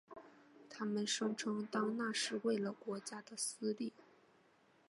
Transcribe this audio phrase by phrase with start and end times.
[0.67, 3.93] 他们声称当那是为了国家的私利。